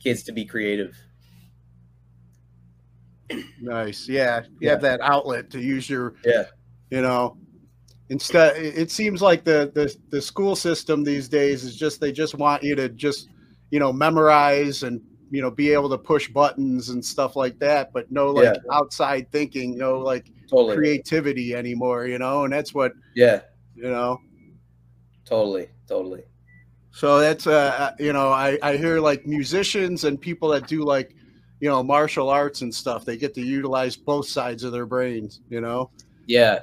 [0.03, 0.97] kids to be creative.
[3.61, 4.09] nice.
[4.09, 4.43] Yeah.
[4.61, 4.71] You Yeah.
[4.71, 6.45] have that outlet to use your Yeah.
[6.91, 7.39] you know.
[8.09, 12.37] Instead it seems like the, the the school system these days is just they just
[12.37, 13.29] want you to just
[13.71, 17.93] you know memorize and you know be able to push buttons and stuff like that
[17.93, 18.73] but no like Yeah.
[18.73, 20.77] outside thinking no like Totally.
[20.77, 23.41] creativity anymore you know and that's what Yeah.
[23.75, 24.21] you know
[25.25, 25.69] Totally.
[25.89, 26.23] Totally.
[26.93, 31.17] so that's uh you know i i hear like musicians and people that do like
[31.59, 35.41] you know martial arts and stuff they get to utilize both sides of their brains
[35.49, 35.91] you know
[36.27, 36.61] Yeah.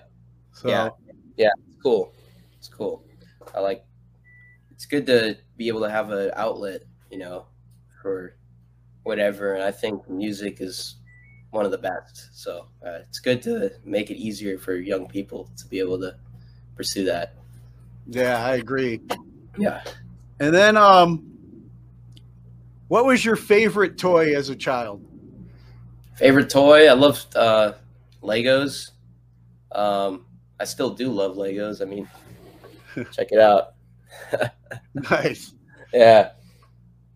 [0.54, 0.90] so Yeah.
[1.38, 2.14] Yeah, it's cool.
[2.58, 3.04] It's cool.
[3.56, 3.86] I like.
[4.72, 7.46] It's good to be able to have an outlet, you know,
[8.02, 8.36] for
[9.04, 9.54] whatever.
[9.54, 10.96] And I think music is
[11.52, 12.30] one of the best.
[12.34, 16.16] So uh, it's good to make it easier for young people to be able to
[16.76, 17.36] pursue that.
[18.08, 19.00] yeah i agree
[19.58, 19.82] Yeah.
[20.40, 21.24] and then um
[22.90, 25.06] what was your favorite toy as a child
[26.16, 26.88] Favorite toy?
[26.88, 27.74] I loved uh,
[28.22, 28.92] Legos.
[29.72, 30.26] Um,
[30.64, 31.82] I still do love Legos.
[31.82, 32.08] I mean,
[33.12, 33.74] check it out.
[35.12, 35.54] nice
[35.94, 36.32] Yeah.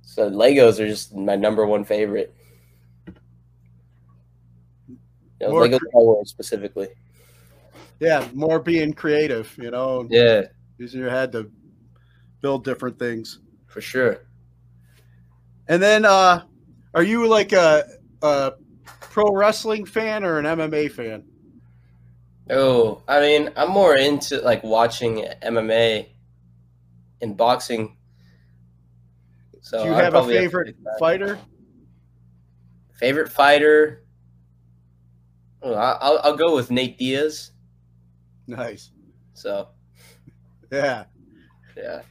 [0.02, 2.36] So Legos are just my number one favorite.
[5.40, 6.90] You know, More Lego Star Wars specifically.
[8.02, 10.42] yeah more being creative you know Yeah,
[10.78, 11.50] using your head to
[12.42, 14.28] build different things for sure.
[15.70, 16.44] and then uh
[16.94, 17.84] are you like a,
[18.24, 18.54] a
[19.00, 21.24] pro wrestling fan or an mma fan
[22.50, 26.10] Oh, I mean, I'm more into like watching MMA
[27.22, 27.98] and boxing.
[29.62, 31.00] So do you I'd have a favorite that.
[31.00, 31.40] fighter
[32.94, 34.04] Favorite fighter?
[35.62, 37.52] Oh, I'll, I'll go with Nate Diaz.
[38.48, 38.92] nice
[39.34, 39.70] So
[40.72, 41.06] yeah
[41.76, 42.02] yeah,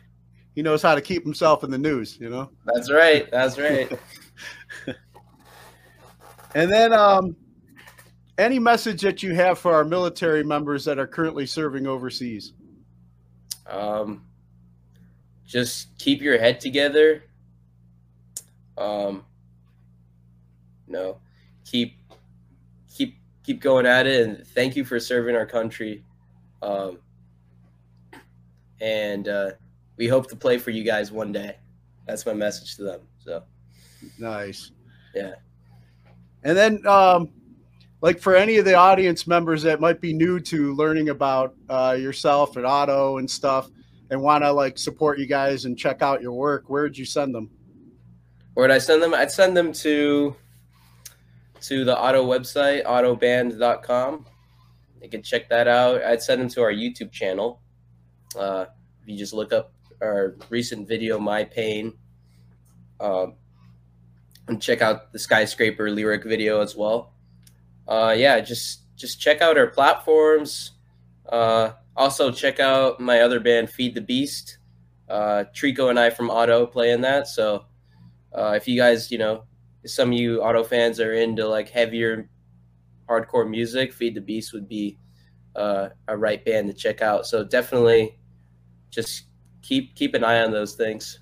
[0.55, 3.31] he knows how to keep himself in the news you know that's right.
[3.31, 3.91] That's right.
[6.57, 7.37] And then, um,
[8.39, 12.53] any message that you have for our military members that are currently serving overseas?
[13.69, 14.25] um,
[15.47, 17.25] just keep your head together.
[18.79, 19.25] Um,
[20.87, 21.19] no,
[21.65, 21.97] keep
[22.93, 26.05] keep keep going at it, and thank you for serving our country.
[26.63, 26.99] Um,
[28.81, 29.53] and uh,
[29.97, 31.57] we hope to play for you guys one day.
[32.07, 33.01] That's my message to them.
[33.19, 33.43] So
[34.19, 34.73] Nice.
[35.15, 35.35] Yeah.
[36.45, 37.31] And then, um,
[38.01, 41.97] like for any of the audience members that might be new to learning about uh,
[41.99, 43.71] yourself and OTTTO and stuff
[44.11, 47.35] and want to like support you guys and check out your work where'd you send
[47.35, 47.51] them
[48.57, 49.13] Where'd I send them?
[49.13, 50.35] I'd send them to
[51.61, 54.25] to the OTTTO website, autoband.com.
[55.03, 56.03] You can check that out.
[56.03, 57.61] I'd send them to our YouTube channel.
[58.35, 58.65] Uh,
[59.03, 61.93] if you just look up our recent video, My Pain,
[62.99, 63.35] um,
[64.49, 67.13] and check out the skyscraper lyric video as well.
[67.87, 70.73] Uh, yeah, just just check out our platforms.
[71.29, 74.59] Uh, also check out my other band, Feed the Beast.
[75.09, 77.29] Uh, Trico and I from OTTTO play in that.
[77.29, 77.67] So
[78.37, 79.45] uh, if you guys, you know,
[79.85, 82.29] some of you OTTTO fans are into like heavier
[83.09, 84.99] hardcore music, Feed the Beast would be
[85.55, 87.27] uh, a right band to check out.
[87.27, 88.19] So definitely
[88.91, 89.25] just
[89.63, 91.21] keep keep an eye on those things.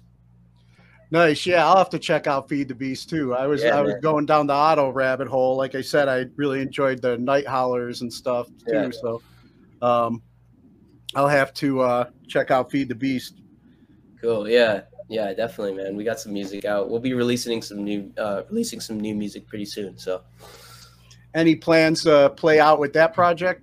[1.15, 3.81] Nice yeah i'll have to check out feed the beast too i was Yeah, i
[3.81, 4.01] was man.
[4.01, 8.01] going down the OTTTO rabbit hole like i said i really enjoyed the night howlers
[8.01, 8.91] and stuff too Yeah.
[8.91, 9.23] so
[9.81, 10.21] um
[11.15, 13.41] i'll have to uh check out feed the beast
[14.21, 14.49] Cool.
[14.49, 14.83] Yeah.
[15.11, 15.97] Yeah, definitely, man.
[15.97, 16.89] We got some music out.
[16.89, 19.99] We'll be releasing some new uh releasing some new music pretty soon.
[19.99, 20.23] So
[21.35, 23.63] any plans to play out with that project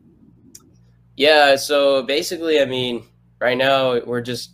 [1.18, 3.04] yeah, so basically I mean,
[3.40, 4.52] right now we're just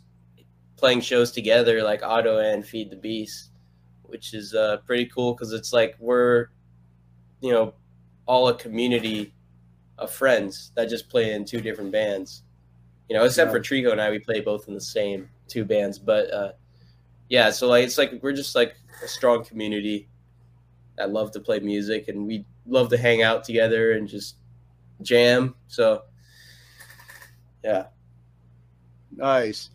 [0.78, 3.50] playing shows together like OTTTO and Feed the Beast,
[4.04, 6.48] which is uh pretty cool because it's like we're
[7.42, 7.74] you know,
[8.26, 9.34] all a community
[9.98, 12.44] of friends that just play in two different bands.
[13.10, 15.98] You know, except for Trigo and I, we play both in the same two bands.
[15.98, 16.52] But uh,
[17.30, 20.10] yeah, so like it's like we're just like a strong community
[20.98, 24.36] that love to play music, and we love to hang out together and just
[25.02, 25.56] jam.
[25.68, 26.04] So
[27.64, 27.88] yeah,
[29.16, 29.70] Nice.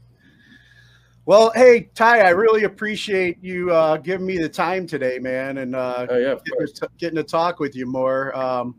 [1.24, 5.76] Well, hey Tye, I really appreciate you uh, giving me the time today, man, and
[5.76, 8.36] uh, oh yeah, getting, to, getting to talk with you more.
[8.36, 8.74] Um,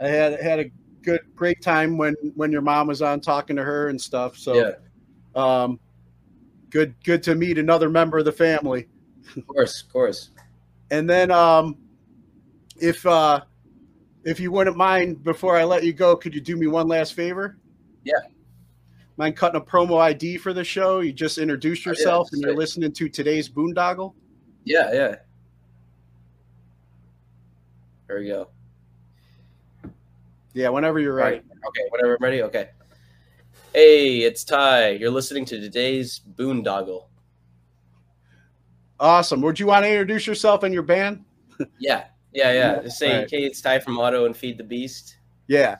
[0.00, 0.70] I had had a
[1.02, 4.38] good, great time when when your mom was on talking to her and stuff.
[4.38, 4.72] So, Yeah,
[5.34, 5.78] um,
[6.70, 8.88] good, good to meet another member of the family.
[9.36, 10.30] of course, of course.
[10.90, 11.76] And then, um,
[12.80, 13.42] if uh,
[14.24, 17.12] if you wouldn't mind, before I let you go, could you do me one last
[17.12, 17.58] favor?
[18.04, 18.14] Yeah.
[19.16, 21.00] Mind cutting a promo ID for the show?
[21.00, 24.12] You just introduced Oh, yourself, and you're listening to today's Boondoggle.
[24.64, 25.16] Yeah, yeah.
[28.08, 28.48] There we go.
[30.52, 31.36] Yeah, whenever you're ready.
[31.36, 31.44] Right.
[31.68, 32.42] Okay, whenever I'm ready.
[32.42, 32.70] Okay.
[33.72, 34.90] Hey, it's Tye.
[34.90, 37.06] You're listening to today's Boondoggle.
[39.00, 39.40] Awesome.
[39.42, 41.24] Would you want to introduce yourself and your band?
[41.78, 42.82] Yeah, yeah, yeah.
[42.82, 43.30] Just say, Alright.
[43.30, 45.18] hey, it's Tye from OTTTO and Feed the Beast.
[45.48, 45.76] Yeah.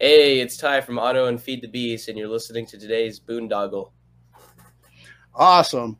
[0.00, 3.90] Hey, it's Tye from OTTTO and Feed the Beast, and you're listening to today's Boondoggle.
[5.34, 5.98] Awesome.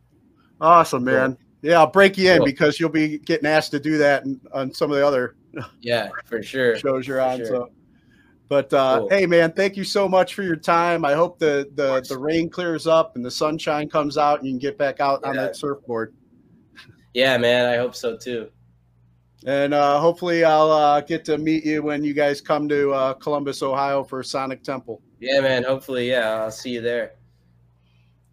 [0.61, 1.37] Awesome, man.
[1.63, 2.47] Yeah, I'll break you in Cool.
[2.47, 5.35] because you'll be getting asked to do that in, on some of the other
[5.81, 6.77] Yeah, for sure.
[6.79, 7.39] shows you're on.
[7.39, 7.47] sure.
[7.47, 7.71] So,
[8.49, 9.09] but uh, Cool.
[9.11, 11.05] hey, man, thank you so much for your time.
[11.05, 12.09] I hope the the, course.
[12.09, 15.25] the rain clears up and the sunshine comes out and you can get back out
[15.25, 15.43] on Yeah.
[15.43, 16.15] that surfboard.
[17.15, 18.51] Yeah, man, I hope so too.
[19.47, 23.15] And uh, hopefully, I'll uh, get to meet you when you guys come to uh,
[23.15, 25.01] Columbus, Ohio for Sonic Temple.
[25.21, 27.13] Yeah, man, hopefully, yeah, I'll see you there.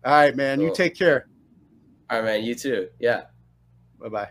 [0.03, 0.59] All right, man.
[0.59, 1.27] You take care.
[2.09, 2.89] All right, man, you too.
[2.99, 3.23] Yeah.
[3.99, 4.29] Bye bye.